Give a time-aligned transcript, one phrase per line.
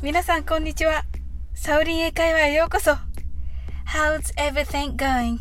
[0.00, 1.02] 皆さんこんにちは。
[1.54, 2.92] サオリン英会話へようこそ。
[3.84, 5.38] How's everything going?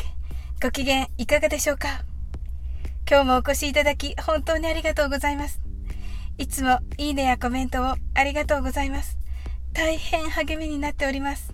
[0.60, 2.02] ご機嫌いかがでしょうか？
[3.08, 5.62] 今日もお越しいただき本当にありがとうございます。
[6.40, 9.20] いつもいいねやコメントをありがとうございます。
[9.74, 11.54] 大変励みになっております。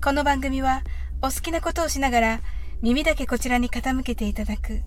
[0.00, 0.84] この番組は
[1.22, 2.40] お好きなことをしながら
[2.82, 4.82] 耳だけこちらに傾けていただく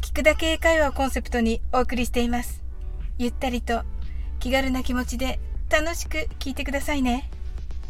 [0.00, 2.64] 聞くだけ英会話をコンセプトにお送りしています。
[3.16, 3.84] ゆったりと
[4.40, 5.38] 気軽な気持ちで
[5.72, 7.30] 楽しく聞いてくださいね。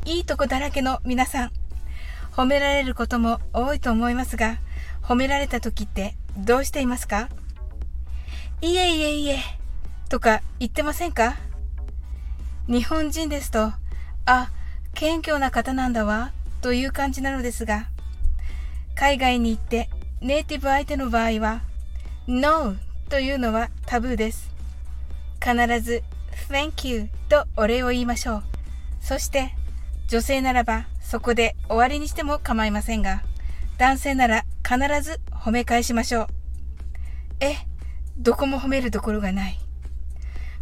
[0.05, 1.51] いいとこだらけの皆さん。
[2.31, 4.59] 褒められることも多いと思いますが、
[5.03, 7.29] 褒められた時ってどうしていますか？
[8.61, 9.39] いえいえいえ、
[10.09, 11.35] とか言ってませんか？
[12.69, 13.73] 日本人ですと、
[14.27, 14.51] あ、
[14.95, 16.31] 謙虚な方なんだわ、
[16.61, 17.89] という感じなのですが、
[18.95, 21.63] 海外に行ってネイティブ相手の場合は、
[22.29, 22.77] No
[23.09, 24.53] というのはタブーです。
[25.41, 26.05] 必ず
[26.49, 28.43] Thank you とお礼を言いましょう。
[29.01, 29.55] そして、
[30.09, 33.23] 女性ならばそこで終わりにしても構いませんが、
[33.79, 36.27] 男性なら必ず褒め返しましょう。
[37.41, 37.57] え、
[38.19, 39.59] どこも褒めるところがない。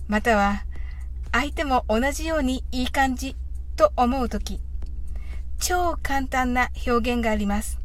[0.09, 0.65] または、
[1.33, 3.37] 相手も同じようにいい感じ
[3.77, 4.61] と思うとき、
[5.59, 7.79] 超簡単な表現があります。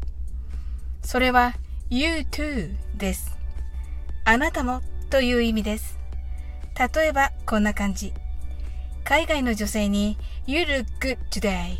[1.03, 1.53] それは
[1.89, 3.37] You too です。
[4.23, 5.99] あなたもという意味です。
[6.77, 8.11] 例えばこんな感じ。
[9.05, 11.77] 海外の女性に You look good today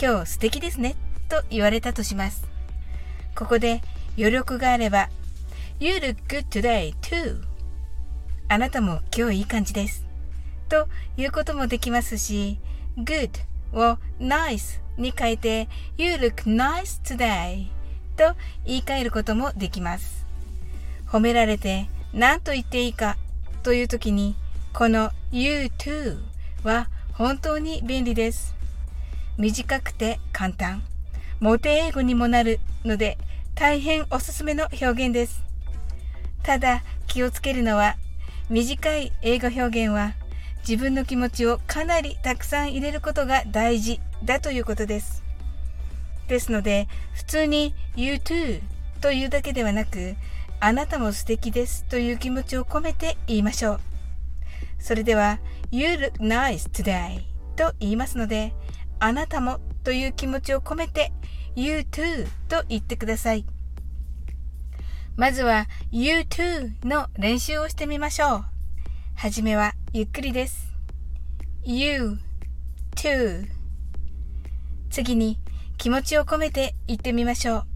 [0.00, 0.96] 今日素敵ですね
[1.28, 2.48] と言われたとします。
[3.34, 3.82] ここで
[4.16, 5.10] 余力があれば
[5.80, 7.42] You look good today too
[8.48, 10.06] あなたも今日いい感じです。
[10.70, 12.58] ということもできますし
[12.96, 13.28] good
[13.74, 17.66] を nice に変えて You look nice today
[18.16, 20.24] と言い換えることもできます。
[21.06, 23.18] 褒められて何と言っていいか
[23.66, 24.36] という時に
[24.72, 26.18] この You too
[26.62, 28.54] は本当に便利です。
[29.38, 30.84] 短くて簡単。
[31.40, 33.18] モテ英語にもなるので
[33.56, 35.42] 大変おすすめの表現です。
[36.44, 37.96] ただ気をつけるのは
[38.50, 40.12] 短い英語表現は
[40.60, 45.24] 自分の気持ちをかなりたくさん入れることが大事だということです。
[46.28, 48.60] ですので普通に You too
[49.00, 50.14] というだけではなく
[50.58, 53.80] あなたも素敵ですという気持ちを込めて言いましょう。
[54.78, 55.38] それでは
[55.70, 57.22] You look nice today
[57.56, 58.52] と言いますので
[58.98, 61.12] あなたもという気持ちを込めて
[61.54, 63.44] You too と言ってください。
[65.16, 68.44] まずは You too の練習をしてみましょう。
[69.14, 70.72] はじめはゆっくりです。
[71.64, 72.18] You
[72.94, 73.46] too
[74.90, 75.38] 次に
[75.78, 77.66] 気持ちを込めて言ってみましょう。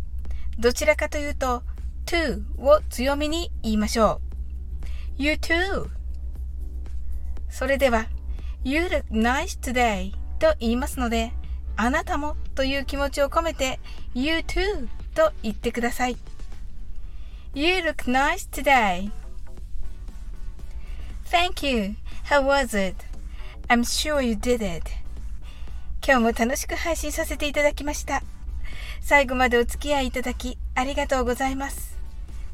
[0.58, 1.62] どちらかというと
[2.06, 4.20] to を強めに言いましょ
[5.18, 5.22] う。
[5.22, 5.88] You too
[7.50, 8.06] それでは
[8.64, 11.32] You look nice today と言いますので、
[11.76, 13.80] あなたもという気持ちを込めて
[14.14, 16.16] You too と言ってください。
[17.54, 19.10] You look nice today.
[21.30, 21.96] Thank you.
[22.28, 22.96] How was it?
[23.68, 24.90] I'm sure you did it.
[26.06, 28.22] 今日も楽しく配信させていただきました。
[29.00, 31.89] 最後までお付き合いいただきありがとうございます。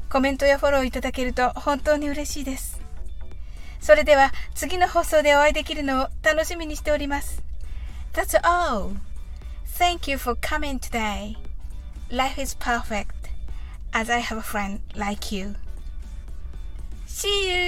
[0.09, 2.81] コメントやフォローいただけると本当に嬉しいです。
[3.79, 7.41] それでは次の放送でお会いできるのを楽しみにしております。
[8.13, 8.95] That's all.
[9.77, 11.35] Thank you for coming today.
[12.09, 13.13] Life is perfect
[13.91, 15.55] as I have a friend like you.
[17.05, 17.66] See you!